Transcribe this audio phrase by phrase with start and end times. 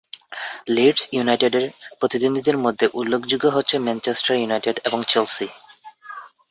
[0.67, 1.65] Leeds ইউনাইটেডের
[1.99, 5.47] প্রতিদ্বন্দ্বীদের মধ্যে উল্লেখযোগ্য হচ্ছে ম্যানচেস্টার ইউনাইটেড এবং চেলসি।